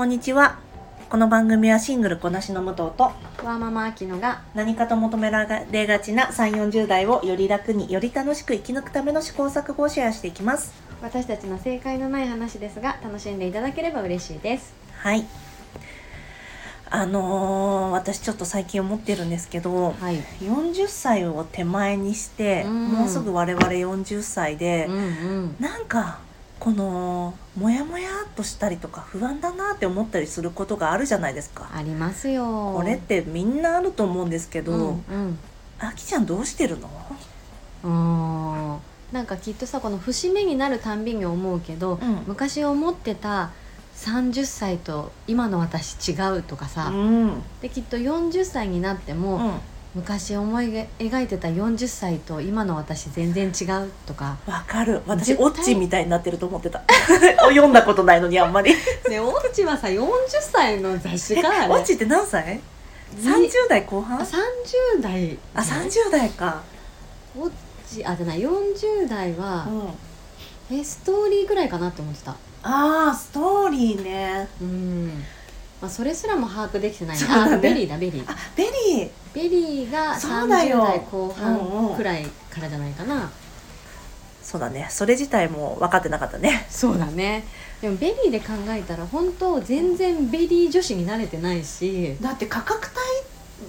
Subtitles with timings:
[0.00, 0.58] こんにちは。
[1.10, 10.72] この番組はシングルこなしの武藤とわーママアキノが何かと求められがちな3 4 0代をより楽により楽しく生き抜くための試行錯誤をシェアしていきます。
[11.02, 14.72] 私たちの正解のない話ですが楽しんでいただければ嬉しいです。
[15.02, 15.26] はい。
[16.88, 20.16] あのー私ちょっと最近思ってるんですけどはい。
[20.40, 22.88] 40歳を手前にして、うん。
[22.88, 25.56] もうすぐ我々40歳でうん、うん。
[25.60, 26.20] なんか
[26.60, 31.70] このモヤモヤっとしたりとか不安だなって思ったりすることがあるじゃないですか。
[31.74, 32.74] ありますよ。
[32.76, 35.38] これってみんなあると思うんですけど、うんうん。
[35.78, 36.88] あきちゃんどうしてるの？
[37.82, 38.78] うん。
[39.10, 42.24] なんかきっとさこの節目になるたんびに思うけど、うん。
[42.26, 43.52] 昔思ってた
[43.96, 47.42] 30歳と今の私違うとかさ、うん。
[47.62, 49.52] できっと40歳になっても、うん
[49.92, 50.66] 昔思い
[51.00, 54.36] 描いてた40歳と今の私全然違うとか。
[54.46, 55.02] わかる。
[55.06, 56.82] 私オッチみたいになってると思ってた。
[57.50, 58.72] 読んだことないのにあんまり。
[59.08, 60.06] ねオッチはさ40
[60.40, 61.48] 歳の雑誌えか。
[61.68, 62.60] オッチって何歳
[63.16, 64.20] ?30 代後半？
[64.20, 65.38] あ30代。
[65.54, 66.62] あ30代か。
[67.36, 67.50] オッ
[67.92, 69.66] チあじゃない40代は
[70.70, 70.78] う、ん。
[70.78, 72.36] え STORYぐらいかなって思ってた。
[72.62, 74.46] あー STORYね。
[74.60, 75.24] うん
[75.80, 77.54] まあそれすらも把握できてないねそうだね。
[77.54, 78.24] あ VERYだ VERY。
[78.30, 80.78] あ VERY。VERYがそう30だよ。
[80.82, 83.30] 代後半くらいからじゃないかな、
[84.42, 84.88] そうだね。
[84.90, 86.66] それ自体も分かってなかったね。
[86.68, 87.44] そうだね。
[87.80, 92.16] でも VERYで考えたら本当全然 VERY女子になれてないし。
[92.20, 92.88] だって価格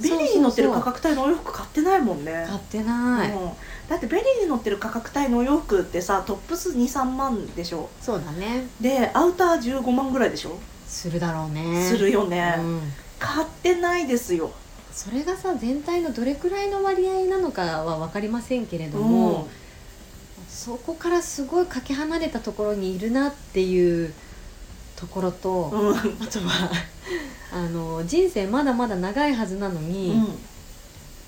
[0.00, 2.46] 帯 VERYに載ってる価格帯のお洋服買ってないもんね。
[2.48, 3.50] 買ってない、うん。
[3.88, 7.88] だって VERYに載ってる価格帯のお洋服ってさトップス23万でしょ。
[8.00, 8.66] そうだね。
[8.80, 10.58] でアウター15万ぐらいでしょ、
[10.94, 11.88] するだろうね。
[11.90, 12.80] するよね、うん。
[13.18, 14.52] 買ってないですよ。
[14.92, 19.46] それがさ全体のどれくらいの割合なのかは分かりませんけれども、うん。
[20.48, 24.14] そこからすごいかけ離れたところにいるなっていう
[24.94, 25.96] ところと、うん。
[25.96, 26.00] あ
[26.30, 26.70] とは
[27.52, 30.38] あの人生まだまだ長いはずなのに、うん。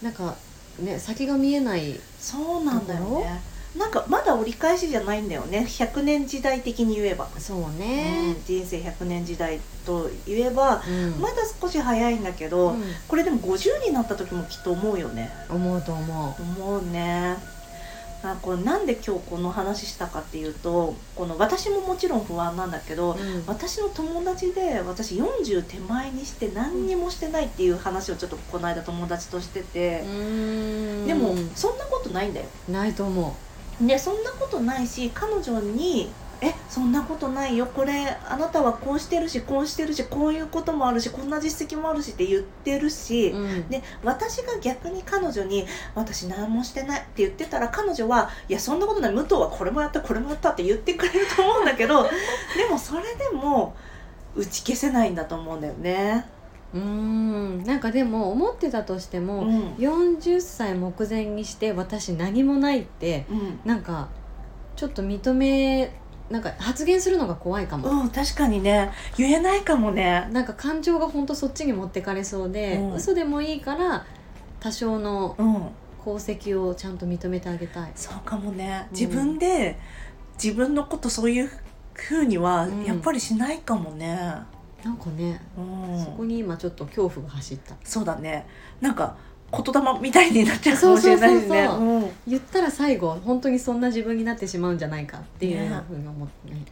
[0.00, 0.36] なんか
[0.78, 3.42] ね先が見えないそうなんだよね
[3.78, 5.66] なんかまだ折り返しじゃないんだよね。
[5.68, 7.78] 100年時代的に言えば、そううん。
[7.78, 11.20] ね、人生100年時代と言えばうん。
[11.20, 12.82] まだ少し早いんだけど、うん。
[13.06, 15.30] これでも50になった時もきっと思うよね。
[15.50, 17.36] 思うと思思うね。
[18.22, 23.44] あこれなんで今日この話したかっていうとこの私ももちろん不安なんだけど、う、うん。
[23.46, 30.04] 私の友達で私40手前にして何にもしてないっていう話をちょっとこの間友達としてて。
[31.06, 32.46] でもそんなことないんだよ。
[32.68, 33.36] ないと思
[33.80, 36.10] でそんなことないし彼女に
[36.40, 37.66] 「えそんなことないよ。
[37.66, 49.12] これあなたはこうしてるしこうしてるしこういうこともあるしこんな実績もあるし」って言ってるし、う、うん、で私が逆に彼女に「私何もしてない」って言ってたら彼女は「いやそんなことない。
[49.12, 52.02] 武藤はこれもやったこれもやった」って言ってくれると思うんだけど
[52.56, 53.74] でもそれでも
[54.34, 56.26] 打ち消せないんだと思うんだよね。
[56.76, 57.64] うーん。
[57.64, 59.74] なんかでも思ってたとしても、うん。
[59.74, 63.60] 40歳目前にして私何もないってうん。
[63.64, 64.08] なんか
[64.76, 65.92] ちょっと認め
[66.30, 68.90] なんか発言するのが怖いかも、うん、確かにね。
[69.16, 70.28] 言えないかもね。
[70.32, 72.94] なんか感情が本当そっちに持ってかれそうで、うん。
[72.94, 74.04] 嘘でもいいから
[74.60, 75.68] 多少のうん。
[76.00, 77.90] 功績をちゃんと認めてあげたい。
[77.96, 78.86] そうかもね。
[78.90, 78.96] うん。
[78.96, 79.78] 自分で
[80.42, 81.50] 自分のことそういう
[81.94, 82.84] ふうにはうん。
[82.84, 84.18] やっぱりしないかもね、
[84.86, 86.04] なんかね、うん。
[86.04, 87.74] そこに今ちょっと恐怖が走った。
[87.82, 88.46] そうだね。
[88.80, 89.16] なんか
[89.50, 91.48] 言霊みたいになっちゃうかもしれないしねそう。
[91.48, 92.10] そうそううん。
[92.28, 96.64] 言ったら最後本当にそんな自分になってしまうんじゃないかっていうふうに思ってね。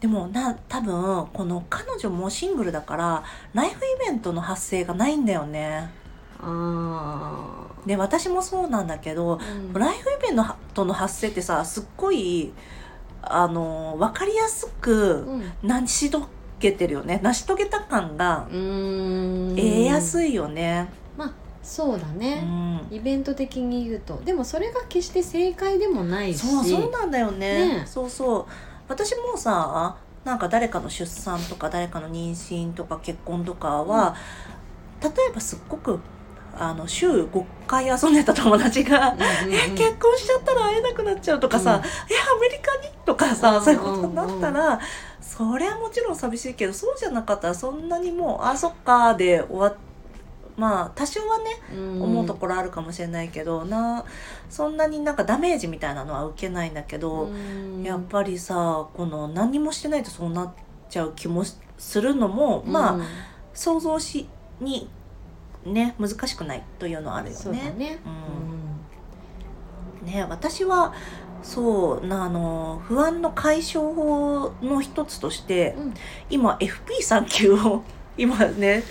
[0.00, 5.90] でもな多分この彼女もシングルだからライフイベントの発生がないんだよね。
[6.42, 9.72] あで私もそうなんだけどー、うん。
[9.74, 10.42] ライフイベン
[10.72, 12.54] トの発生ってさすっごい
[13.20, 15.52] あの分かりやすくうん。
[15.62, 16.10] 成し
[16.60, 17.20] 遂げてるよね。
[17.22, 19.56] 成し遂げた感がうーん。
[19.56, 20.88] 得やすいよね。
[21.62, 22.86] そうだうね、ん。
[22.90, 24.20] イベント的に言うと。
[24.24, 26.38] でもそれが決して正解でもないし。
[26.38, 27.80] そうそうなんだよね。
[27.80, 27.86] ね。
[27.86, 28.46] そうそう。
[28.88, 34.16] 私もさなんか誰かの出産とか誰かの妊娠とか結婚とかは、
[35.02, 36.00] 例えばすっごく
[36.56, 39.54] あの週5回遊んでた友達が、うんうんうん。
[39.54, 41.78] え 結婚しちゃったら会えなくなっちゃうとかさ、うん。
[41.78, 43.64] えアメリカにとかさ、うん。
[43.64, 44.80] そういうことになったら、
[45.20, 49.76] そりゃもちろん寂しいけどそうじゃなかったらそんなにもうあそっかで終わっ
[50.56, 51.44] まあ多少はね
[51.74, 52.02] うん。
[52.02, 54.04] 思うところあるかもしれないけど、な
[54.50, 57.82] そんなになんかダメージみたいなのは受けないんだけど、うん。
[57.82, 60.52] やっぱりさこの何にもしてないとそうなっ
[60.90, 61.44] ちゃう気も
[61.78, 63.04] するのも、まあうん
[63.52, 64.28] 想像し
[64.60, 64.88] に
[65.64, 67.74] ね難しくないというのはあるよね。
[67.76, 67.98] ね、
[70.02, 70.06] うん。
[70.06, 70.94] ね私は
[71.42, 75.94] そうなあの不安の解消法の一つとしてうん。
[76.28, 77.82] 今 FP3 級を
[78.16, 78.82] 今ね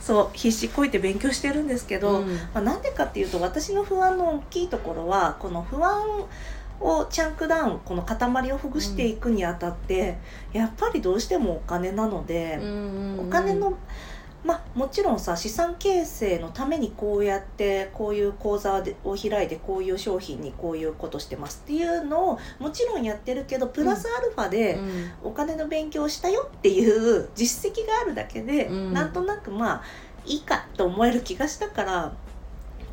[0.00, 2.34] そう必死こいて勉強してるんですけど、うん。
[2.34, 6.02] まあ、なんでかっていうと私の不安の大きいところはこの不安
[6.80, 10.16] をチャンクダウンこの塊をほぐしていくにあたって、
[10.52, 12.58] やっぱりどうしてもお金なので、
[13.18, 13.76] お金の
[14.44, 25.10] まあもちろんさ資産形成のためにこうやってこういう講座でを開いてこういう商品にこういうことしてますっていうのをもちろんやってるけどプラスアルファで、うん。
[25.22, 28.92] お金の勉強をしたよっていう 実績があるだけで、うん。
[28.92, 29.82] なんとなくまあ
[30.24, 32.12] いいかと思える気がしたから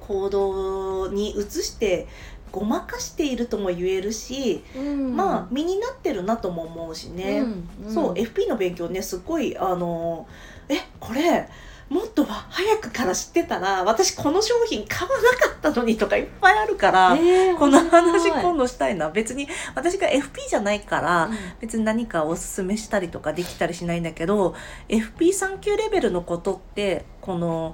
[0.02, 2.08] 行動に移して
[2.52, 5.16] ごまかしているとも言えるし、うん。
[5.16, 7.44] まあ身になってるなとも思うしね、
[7.86, 7.94] うん。
[7.94, 10.28] そう FP の勉強ねすごいあの
[10.70, 11.48] えこれ
[11.90, 19.10] もっとは早くから知ってたら私この商品買わなかったのにとかいっぱいあるから、えーこの話今度したいな。
[19.10, 21.38] 別に私が FP じゃないから、うん。
[21.62, 24.54] 別に何かおすすめしたりとかできたりしないんだけど
[24.90, 27.74] FP3 級レベルのことってこの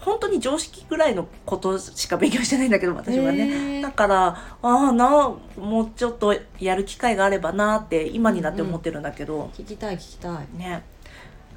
[0.00, 3.82] 本当に常識ぐらいのことしか勉強してないんだけど私はね。
[3.82, 10.58] だからああなもうちょっとやる機会があればなって今になって思ってるんだけど、聞きたい聞きたい。
[10.58, 10.82] ね。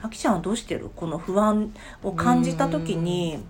[0.02, 0.90] あきちゃんはどうしてる？
[0.94, 1.74] この不安
[2.04, 3.42] を感じた時に、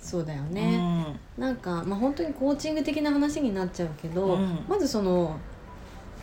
[0.00, 1.20] そうだようね、ん。
[1.36, 4.64] なんかまあ本当にコーチング的な話になっちゃうけど、うん。
[4.66, 5.38] まずその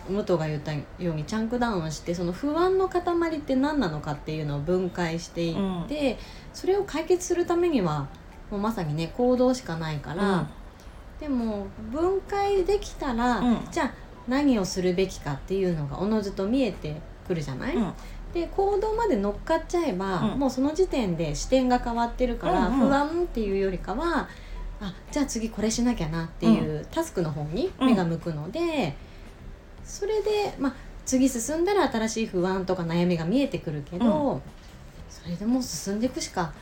[0.10, 3.02] 武藤が言ったようにチャンクダウンしてその不安の塊
[3.38, 6.18] って何なのかっていうのを分解していって、
[6.54, 8.08] それを解決するためには
[8.50, 10.48] もうまさにね行動しかないから、
[11.20, 13.68] でも分解できたら、うん。
[13.72, 13.94] じゃあ
[14.28, 16.96] 何をするべきかっていうのがおのずと見えて
[17.28, 17.94] くるじゃない、うん。
[18.34, 20.40] で行動まで乗っかっちゃえば、うん。
[20.40, 22.90] もうその時点で視点が変わってるから、うんうん。
[22.90, 24.28] 不安っていうよりかは
[24.80, 28.96] あじゃあ次これしなきゃなっていうタスクの方に目が向くので、
[29.88, 30.74] それで、まあ、
[31.06, 34.42] 次進んだら新しい不安とか悩みが見えてくるけど、
[35.10, 36.54] それでもう進んでいくしか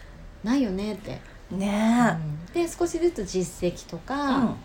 [0.43, 1.19] ないよねって。
[1.51, 2.17] ね
[2.47, 2.53] うん。
[2.53, 4.55] で少しずつ実績とえ、か、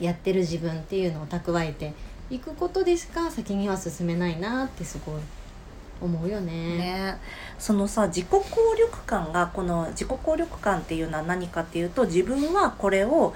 [0.00, 1.92] やってる自分っていうのを蓄えて
[2.30, 5.20] いくことでしか先には進めないなってすごい
[6.00, 6.78] 思うよね。
[6.78, 7.18] ね
[7.58, 8.40] そのさ自己効
[8.78, 13.34] 力感がこの自己効力感っていうのは何かっていうと自分はこれを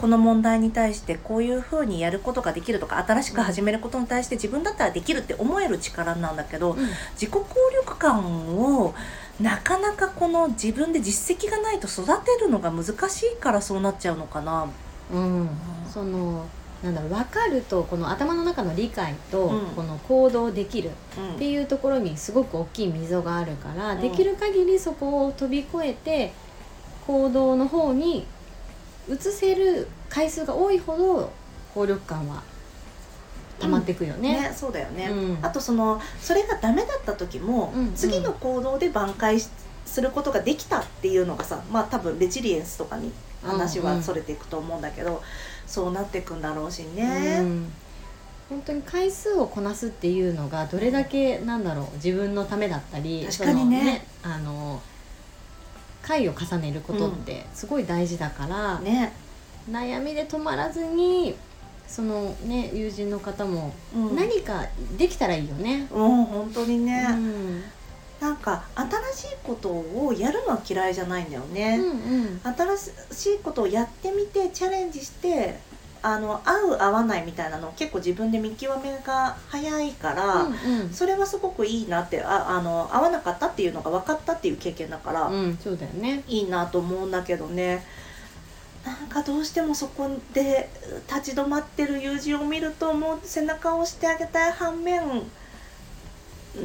[0.00, 6.78] この問題に対してこういうふうにやることができるとか新しく始めることに対して自分だったらできるって思える力なんだけどうん。
[7.12, 8.94] 自己効力感を
[9.40, 14.68] なかなかこの自分で実績がないと育てるのが難しいからそうなっちゃうのかな。
[15.12, 15.50] うん、
[15.92, 16.46] その
[16.82, 19.66] なんだろう分かるとこの頭の中の理解と、うん。
[19.76, 24.00] この行動できるうんっていうところにすごく大きい溝があるから、うん。
[24.00, 26.32] できる限りそこを飛び越えて
[27.06, 28.26] 行動の方に
[29.10, 31.32] 移せる回数が多いほど
[31.74, 32.42] 効力感は
[33.58, 34.40] 溜まっていくよね。
[34.40, 35.38] ね、そうだよね、うん。
[35.42, 37.94] あとそのそれがダメだった時も、うんうん。
[37.94, 39.48] 次の行動で挽回し
[39.84, 43.12] することができたっていうのがさまあ多分レジリエンスとかに
[43.42, 45.22] 話はそれていくと思うんだけど、
[45.66, 47.40] そうなっていくんだろうしうね。
[47.40, 47.72] ん。
[48.48, 54.04] 本当に回数をこなすっていうのがどれだけなんだろう自分のためだったり確かにね。
[54.22, 54.82] そのあの
[56.02, 59.12] 回を重ねることってすごい大事だから、ね。
[59.70, 61.36] 悩みで止まらずに
[61.86, 64.66] そのね友人の方もうん、何か
[64.96, 65.88] できたらいいよね。
[65.92, 67.62] うん本当にね、うん。
[68.20, 68.64] なんか
[69.12, 71.78] 新しいことをやるのは嫌いじゃないんだよね。
[71.80, 72.40] うんうん。
[72.42, 72.76] 新
[73.12, 75.58] しいことをやってみてチャレンジして
[76.02, 86.22] あの合う合わないみたいなのを結構自分で見極めが早いから、うんそれはすごくいいなってああの合わなかったっていうのが分かったっていう経験だから、うんうんそうだよね。
[86.26, 87.84] いいなと思うんだけどね
[88.84, 90.70] なんかどうしてもそこで
[91.06, 95.02] 立ち止まってる友人を見るともう背中を押してあげたい反面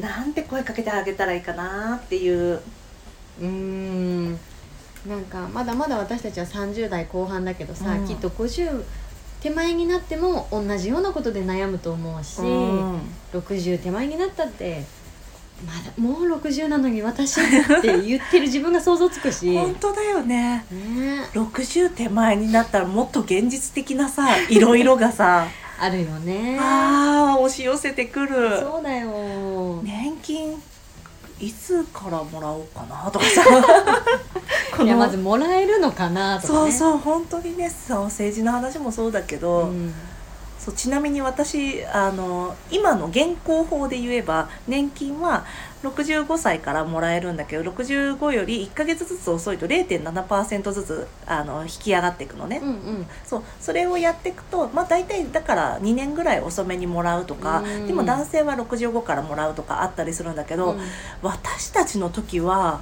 [0.02, 2.62] なんて声かけてあげたらいいかなっていう。
[3.42, 4.40] うーん
[5.06, 8.84] なんかまだまだ私たちは30代後半だけどさ、うんきっと50
[9.46, 13.00] 手前になっても同じようなことで悩むと思うし、うん。
[13.32, 14.84] 60手前になったって
[15.64, 17.44] まだもう60なのに私っ
[17.82, 19.56] て言ってる自分が想像つくし。
[19.56, 20.66] 本当だよね。
[20.72, 21.30] ね。
[21.34, 25.46] 60手前になったらもっと現実的なさいろいろがさ
[25.80, 26.58] あるよね。
[26.60, 28.60] あー押し寄せてくる。
[28.60, 30.60] そうだよ、年金
[31.40, 33.44] いつからもらおうかなとかさ。
[34.76, 36.72] こ いやまずもらえるのかなとかね。
[36.72, 39.94] そうそう本当にねそう政治の話もそうだけど、うん
[40.66, 45.46] そうちなみに私あの今の現行法で言えば年金は
[45.84, 53.08] 65歳からもらえるんだけど65より1ヶ月ずつ遅いと0.7%ずつあの引き上がっていくのね、うんうん。
[53.24, 60.80] そうそれをやっていくとまあ大体だから2年ぐらい遅めにもらうとかうんでも男性は65からもらうとかあったりするんだけど、うん。
[61.22, 62.82] 私たちの時は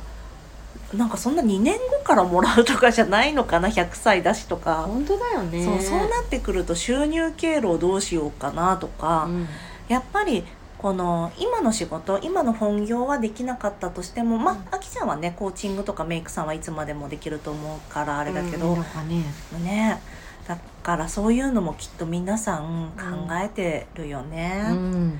[0.93, 5.63] なんかそんな2年後からもらうとかじゃないのかな？100歳だしとか、本当だよね。
[5.63, 9.47] そうそうなってくると収入経路をどうしようかなとか、うん。
[9.87, 10.43] やっぱり
[10.77, 19.23] この今の仕事今の本業はできなかったとしてもまうんああきちゃんはねコーチングとかメイクさんはいつまでもできると思うからあれだけど、うんね。
[19.63, 20.01] ね。
[20.47, 24.67] だからそういうのもきっと皆さん考えてるよね。
[24.69, 25.19] うん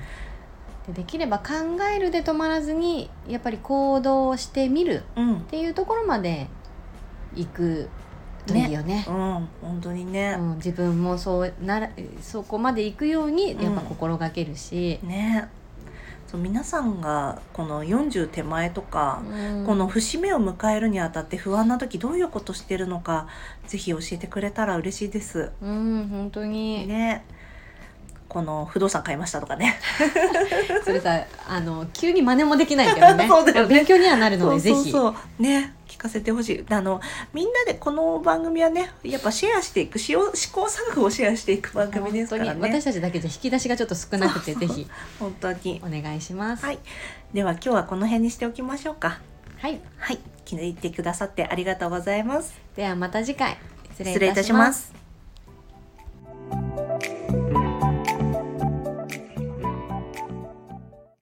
[0.86, 1.54] でできれば考
[1.94, 6.48] えるで止まらずにやっぱり行動をしてみるうん、っていうところまで
[7.34, 7.88] 行く
[8.46, 9.04] といいよね。
[9.08, 9.14] うん、
[9.62, 10.36] 本当にね。
[10.38, 15.48] うん、自分もそうならそこまで行くようにやっぱ心がけるし、ね。
[16.26, 19.66] そう皆さんがこの40手前とか、うん。
[19.66, 23.28] この節目を迎えるにあたって不安な時どういうことしてるのか
[23.66, 25.50] ぜひ教えてくれたら嬉しいです。
[25.62, 26.08] うん。
[26.10, 27.24] 本当に、ね
[28.28, 29.78] この不動産買いましたとかね。
[30.84, 33.28] それさあの急に真似もできないけどね。
[33.52, 33.64] ね。
[33.66, 36.64] 勉強にはなるのでぜそうね聞かせてほしい。
[36.68, 37.00] あの
[37.32, 42.60] みんなでこの番組はねやっぱシェアしていく試行試行錯誤をシェアしていく番ひ組ですからね。
[42.60, 44.88] 私たちだけじゃ引き出しがちょっと少なくてぜひ。
[45.18, 45.82] 本当に。
[45.84, 46.64] お願いします。
[46.64, 46.78] はい。
[47.32, 49.20] では今日はこの辺にしておきましょうか。
[49.58, 49.80] はい。
[49.98, 50.18] はい。
[50.44, 52.54] 気に入ってくださってありがとうございます。
[52.76, 53.56] ではまた次回。
[53.94, 55.03] 失失礼いたします